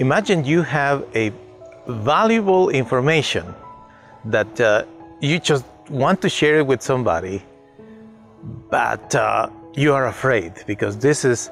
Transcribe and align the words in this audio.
Imagine 0.00 0.46
you 0.46 0.62
have 0.62 1.04
a 1.14 1.30
valuable 1.86 2.70
information 2.70 3.44
that 4.24 4.58
uh, 4.58 4.86
you 5.20 5.38
just 5.38 5.66
want 5.90 6.22
to 6.22 6.28
share 6.30 6.60
it 6.60 6.66
with 6.66 6.80
somebody, 6.80 7.42
but 8.70 9.14
uh, 9.14 9.50
you 9.74 9.92
are 9.92 10.06
afraid 10.06 10.54
because 10.66 10.96
this 10.96 11.26
is 11.26 11.50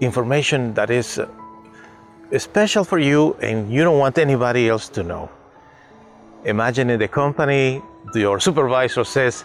information 0.00 0.72
that 0.74 0.88
is 0.88 1.18
uh, 1.18 1.26
special 2.38 2.84
for 2.84 3.00
you 3.00 3.34
and 3.42 3.72
you 3.72 3.82
don't 3.82 3.98
want 3.98 4.18
anybody 4.18 4.68
else 4.68 4.88
to 4.90 5.02
know. 5.02 5.28
Imagine 6.44 6.90
in 6.90 7.00
the 7.00 7.08
company, 7.08 7.82
your 8.14 8.38
supervisor 8.38 9.02
says 9.02 9.44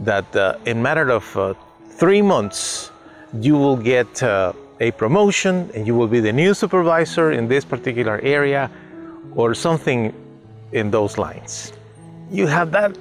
that 0.00 0.36
uh, 0.36 0.58
in 0.66 0.82
matter 0.82 1.08
of 1.08 1.24
uh, 1.34 1.54
three 1.92 2.20
months, 2.20 2.90
you 3.40 3.56
will 3.56 3.78
get 3.78 4.22
uh, 4.22 4.52
a 4.80 4.90
promotion 4.92 5.70
and 5.74 5.86
you 5.86 5.94
will 5.94 6.06
be 6.06 6.20
the 6.20 6.32
new 6.32 6.54
supervisor 6.54 7.32
in 7.32 7.48
this 7.48 7.64
particular 7.64 8.20
area 8.22 8.70
or 9.34 9.54
something 9.54 10.14
in 10.72 10.90
those 10.90 11.18
lines. 11.18 11.72
You 12.30 12.46
have 12.46 12.70
that 12.72 12.96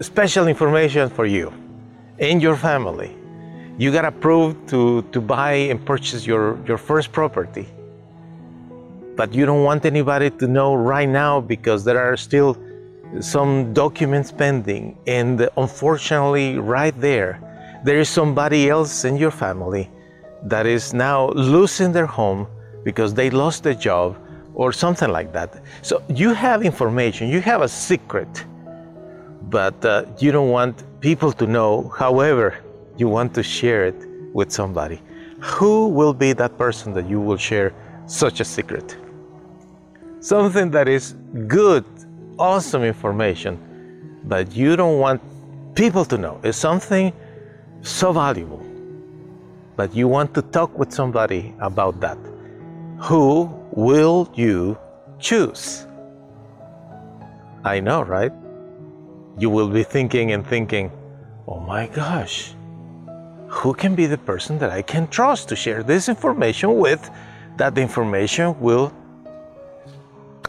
special 0.00 0.48
information 0.48 1.08
for 1.08 1.26
you 1.26 1.52
and 2.18 2.42
your 2.42 2.56
family. 2.56 3.14
You 3.78 3.92
got 3.92 4.04
approved 4.04 4.68
to, 4.70 5.02
to 5.12 5.20
buy 5.20 5.52
and 5.52 5.84
purchase 5.84 6.26
your, 6.26 6.58
your 6.66 6.78
first 6.78 7.12
property. 7.12 7.66
But 9.16 9.32
you 9.32 9.46
don't 9.46 9.62
want 9.62 9.84
anybody 9.84 10.30
to 10.30 10.48
know 10.48 10.74
right 10.74 11.08
now 11.08 11.40
because 11.40 11.84
there 11.84 11.98
are 11.98 12.16
still 12.16 12.56
some 13.20 13.72
documents 13.72 14.32
pending. 14.32 14.96
And 15.06 15.48
unfortunately, 15.56 16.58
right 16.58 16.98
there, 17.00 17.40
there 17.84 17.98
is 17.98 18.08
somebody 18.08 18.68
else 18.68 19.04
in 19.04 19.16
your 19.16 19.30
family 19.30 19.90
that 20.44 20.66
is 20.66 20.92
now 20.92 21.30
losing 21.30 21.92
their 21.92 22.06
home 22.06 22.46
because 22.84 23.14
they 23.14 23.30
lost 23.30 23.62
their 23.62 23.74
job 23.74 24.16
or 24.54 24.72
something 24.72 25.10
like 25.10 25.32
that. 25.32 25.62
So 25.82 26.02
you 26.08 26.32
have 26.34 26.62
information, 26.62 27.28
you 27.28 27.40
have 27.40 27.62
a 27.62 27.68
secret, 27.68 28.44
but 29.48 29.84
uh, 29.84 30.04
you 30.18 30.32
don't 30.32 30.50
want 30.50 30.84
people 31.00 31.32
to 31.32 31.46
know. 31.46 31.88
However, 31.98 32.58
you 32.96 33.08
want 33.08 33.34
to 33.34 33.42
share 33.42 33.86
it 33.86 33.96
with 34.32 34.52
somebody. 34.52 35.00
Who 35.40 35.88
will 35.88 36.14
be 36.14 36.32
that 36.34 36.56
person 36.56 36.94
that 36.94 37.08
you 37.08 37.20
will 37.20 37.36
share 37.36 37.72
such 38.06 38.40
a 38.40 38.44
secret? 38.44 38.96
Something 40.20 40.70
that 40.70 40.88
is 40.88 41.14
good, 41.48 41.84
awesome 42.38 42.82
information, 42.82 43.58
but 44.24 44.54
you 44.54 44.76
don't 44.76 44.98
want 44.98 45.20
people 45.74 46.04
to 46.06 46.16
know. 46.16 46.40
It's 46.42 46.56
something 46.56 47.12
so 47.82 48.12
valuable 48.12 48.63
but 49.76 49.94
you 49.94 50.08
want 50.08 50.34
to 50.34 50.42
talk 50.42 50.76
with 50.78 50.92
somebody 50.92 51.54
about 51.60 52.00
that. 52.00 52.18
Who 52.98 53.50
will 53.72 54.30
you 54.34 54.78
choose? 55.18 55.86
I 57.64 57.80
know, 57.80 58.02
right? 58.02 58.32
You 59.38 59.50
will 59.50 59.68
be 59.68 59.82
thinking 59.82 60.32
and 60.32 60.46
thinking, 60.46 60.92
oh 61.48 61.60
my 61.60 61.86
gosh, 61.88 62.54
who 63.48 63.74
can 63.74 63.94
be 63.94 64.06
the 64.06 64.18
person 64.18 64.58
that 64.58 64.70
I 64.70 64.82
can 64.82 65.08
trust 65.08 65.48
to 65.48 65.56
share 65.56 65.82
this 65.82 66.08
information 66.08 66.76
with? 66.76 67.10
That 67.56 67.74
the 67.74 67.80
information 67.80 68.58
will 68.60 68.92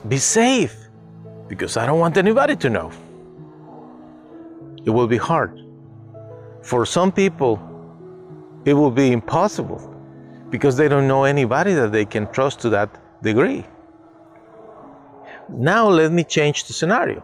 be 0.08 0.18
safe 0.18 0.76
because 1.48 1.78
I 1.78 1.86
don't 1.86 2.00
want 2.00 2.18
anybody 2.18 2.56
to 2.58 2.70
know. 2.70 2.92
It 4.86 4.90
will 4.90 5.08
be 5.08 5.18
hard. 5.18 5.62
For 6.62 6.86
some 6.86 7.12
people, 7.12 7.60
it 8.66 8.74
will 8.74 8.92
be 8.92 9.12
impossible 9.12 9.80
because 10.50 10.76
they 10.76 10.88
don't 10.88 11.08
know 11.08 11.24
anybody 11.24 11.74
that 11.74 11.92
they 11.92 12.06
can 12.06 12.32
trust 12.32 12.60
to 12.62 12.70
that 12.70 12.90
degree. 13.22 13.64
Now, 15.50 15.88
let 15.88 16.12
me 16.12 16.24
change 16.24 16.66
the 16.66 16.74
scenario. 16.74 17.24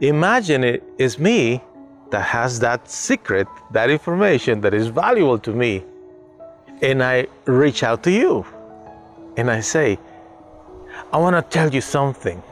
Imagine 0.00 0.64
it 0.64 0.84
is 0.98 1.18
me 1.18 1.62
that 2.10 2.22
has 2.22 2.60
that 2.60 2.88
secret, 2.88 3.48
that 3.72 3.90
information 3.90 4.60
that 4.60 4.74
is 4.74 4.88
valuable 4.88 5.38
to 5.40 5.52
me, 5.52 5.84
and 6.82 7.02
I 7.02 7.26
reach 7.46 7.82
out 7.82 8.02
to 8.04 8.10
you 8.10 8.44
and 9.36 9.50
I 9.50 9.60
say, 9.60 9.98
I 11.12 11.18
want 11.18 11.36
to 11.36 11.42
tell 11.42 11.72
you 11.72 11.80
something, 11.80 12.42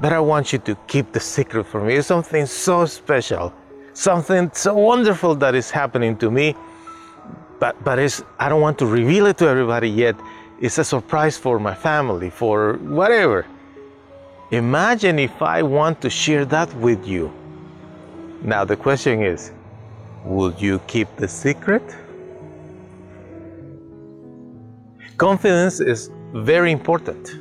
but 0.00 0.12
I 0.12 0.20
want 0.20 0.52
you 0.52 0.58
to 0.60 0.74
keep 0.86 1.12
the 1.12 1.20
secret 1.20 1.64
from 1.64 1.86
me. 1.86 1.94
It's 1.94 2.08
something 2.08 2.46
so 2.46 2.86
special 2.86 3.52
something 3.98 4.48
so 4.54 4.74
wonderful 4.74 5.34
that 5.34 5.54
is 5.56 5.70
happening 5.70 6.16
to 6.16 6.30
me, 6.30 6.54
but, 7.58 7.82
but 7.82 7.98
it's, 7.98 8.22
I 8.38 8.48
don't 8.48 8.60
want 8.60 8.78
to 8.78 8.86
reveal 8.86 9.26
it 9.26 9.38
to 9.38 9.48
everybody 9.48 9.90
yet. 9.90 10.14
It's 10.60 10.78
a 10.78 10.84
surprise 10.84 11.36
for 11.36 11.58
my 11.58 11.74
family, 11.74 12.30
for 12.30 12.74
whatever. 12.74 13.44
Imagine 14.52 15.18
if 15.18 15.42
I 15.42 15.62
want 15.62 16.00
to 16.02 16.10
share 16.10 16.44
that 16.46 16.72
with 16.74 17.06
you. 17.06 17.32
Now, 18.42 18.64
the 18.64 18.76
question 18.76 19.22
is 19.22 19.50
will 20.24 20.54
you 20.54 20.78
keep 20.86 21.08
the 21.16 21.26
secret? 21.26 21.82
Confidence 25.16 25.80
is 25.80 26.10
very 26.32 26.70
important. 26.70 27.36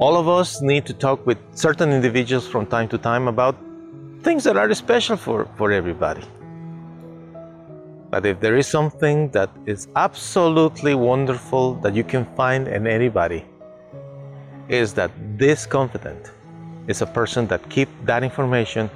All 0.00 0.16
of 0.16 0.28
us 0.28 0.60
need 0.60 0.86
to 0.86 0.94
talk 0.94 1.24
with 1.24 1.38
certain 1.54 1.92
individuals 1.92 2.48
from 2.48 2.66
time 2.66 2.88
to 2.88 2.98
time 2.98 3.28
about 3.28 3.56
things 4.22 4.44
that 4.44 4.56
are 4.56 4.72
special 4.74 5.16
for, 5.16 5.48
for 5.56 5.72
everybody. 5.72 6.22
But 8.10 8.26
if 8.26 8.40
there 8.40 8.56
is 8.56 8.66
something 8.66 9.30
that 9.30 9.50
is 9.66 9.88
absolutely 9.96 10.94
wonderful 10.94 11.74
that 11.76 11.94
you 11.94 12.04
can 12.04 12.26
find 12.34 12.66
in 12.68 12.86
anybody, 12.86 13.44
is 14.68 14.92
that 14.94 15.10
this 15.38 15.64
confident 15.64 16.32
is 16.86 17.02
a 17.02 17.06
person 17.06 17.46
that 17.48 17.68
keep 17.70 17.88
that 18.04 18.22
information 18.22 18.90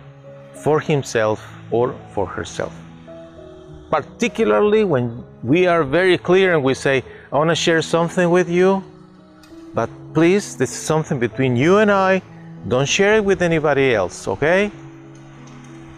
for 0.53 0.81
himself 0.81 1.47
or 1.71 1.95
for 2.13 2.27
herself. 2.27 2.75
Particularly 3.91 4.85
when 4.85 5.25
we 5.43 5.67
are 5.67 5.85
very 5.85 6.19
clear 6.19 6.55
and 6.55 6.63
we 6.65 6.75
say, 6.75 7.05
I 7.33 7.39
want 7.39 7.51
to 7.51 7.57
share 7.57 7.83
something 7.83 8.31
with 8.31 8.49
you, 8.49 8.83
but 9.75 9.89
please, 10.13 10.57
this 10.57 10.71
is 10.71 10.79
something 10.79 11.19
between 11.19 11.57
you 11.57 11.79
and 11.79 11.91
I. 11.91 12.23
Don't 12.67 12.89
share 12.89 13.17
it 13.17 13.25
with 13.25 13.43
anybody 13.43 13.95
else, 13.95 14.27
okay? 14.27 14.71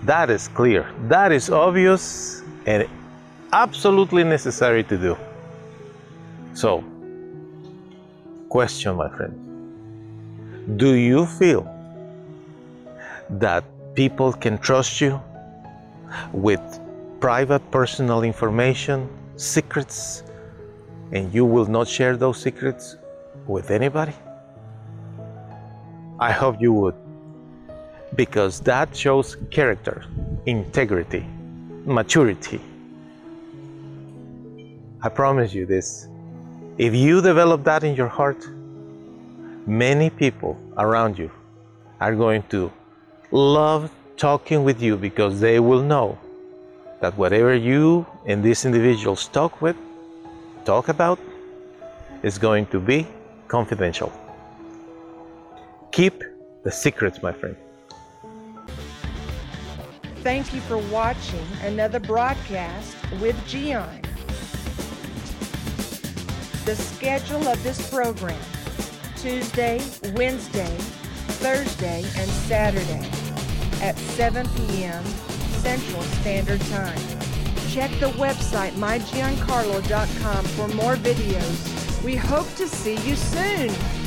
That 0.07 0.31
is 0.31 0.47
clear. 0.47 0.87
That 1.09 1.33
is 1.33 1.51
obvious 1.51 2.43
and 2.65 2.87
absolutely 3.53 4.23
necessary 4.23 4.85
to 4.85 4.97
do. 4.97 5.17
So, 6.55 6.85
question, 8.49 8.95
my 8.95 9.09
friend. 9.09 9.35
Do 10.79 10.95
you 10.95 11.27
feel 11.27 11.67
that 13.31 13.65
people 13.97 14.33
can 14.33 14.59
trust 14.59 15.01
you 15.01 15.21
with 16.33 16.63
private 17.19 17.69
personal 17.73 18.23
information, 18.23 19.09
secrets, 19.35 20.23
and 21.11 21.35
you 21.35 21.45
will 21.45 21.67
not 21.67 21.89
share 21.89 22.17
those 22.17 22.41
secrets 22.41 22.97
with 23.49 23.73
anybody? 23.73 24.15
I 26.21 26.31
hope 26.31 26.61
you 26.61 26.73
would 26.75 26.95
because 28.17 28.61
that 28.61 28.97
shows 28.97 29.37
character, 29.51 30.05
integrity, 30.47 31.27
maturity. 31.85 32.61
I 35.03 35.09
promise 35.09 35.53
you 35.53 35.67
this. 35.67 36.09
If 36.79 36.95
you 36.95 37.23
develop 37.23 37.65
that 37.65 37.85
in 37.85 37.95
your 37.95 38.09
heart, 38.09 38.49
many 39.67 40.11
people 40.11 40.59
around 40.79 41.19
you 41.19 41.31
are 42.01 42.15
going 42.15 42.43
to 42.51 42.73
love 43.31 43.91
talking 44.17 44.65
with 44.65 44.81
you 44.83 44.97
because 44.97 45.41
they 45.41 45.61
will 45.61 45.83
know 45.83 46.19
that 47.01 47.17
whatever 47.17 47.55
you 47.55 48.07
and 48.27 48.43
these 48.43 48.65
individuals 48.65 49.29
talk 49.29 49.61
with, 49.61 49.77
talk 50.65 50.89
about, 50.89 51.19
is 52.23 52.39
going 52.39 52.67
to 52.67 52.81
be 52.81 53.07
confidential. 53.49 54.13
Keep 55.93 56.25
the 56.65 56.73
secrets, 56.73 57.23
my 57.23 57.33
friend. 57.33 57.57
Thank 60.27 60.53
you 60.53 60.61
for 60.63 60.79
watching 60.79 61.47
another 61.63 62.01
broadcast 62.01 62.97
with 63.21 63.37
Gian. 63.47 64.03
the 66.65 66.75
schedule 66.75 67.47
of 67.47 67.63
this 67.63 67.89
program 67.89 68.37
Tuesday, 69.15 69.81
Wednesday, 70.17 70.77
Thursday, 71.39 72.03
and 72.17 72.29
Saturday 72.29 73.09
at 73.81 73.97
7 73.97 74.49
p.m. 74.49 75.05
Central 75.63 76.03
Standard 76.03 76.61
Time. 76.63 76.99
Check 77.69 77.93
the 78.01 78.11
website 78.19 78.73
mygiancarlo.com 78.73 80.45
for 80.45 80.67
more 80.75 80.97
videos. 80.97 82.03
We 82.03 82.17
hope 82.17 82.53
to 82.57 82.67
see 82.67 82.97
you 83.09 83.15
soon. 83.15 84.06